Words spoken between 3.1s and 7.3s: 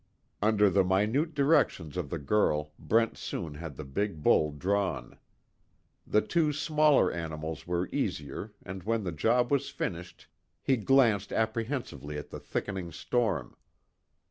soon had the big bull drawn. The two smaller